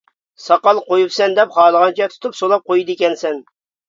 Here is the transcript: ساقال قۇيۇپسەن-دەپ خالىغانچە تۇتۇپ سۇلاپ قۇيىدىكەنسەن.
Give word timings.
ساقال 0.43 0.79
قۇيۇپسەن-دەپ 0.85 1.53
خالىغانچە 1.57 2.07
تۇتۇپ 2.13 2.39
سۇلاپ 2.39 2.65
قۇيىدىكەنسەن. 2.73 3.39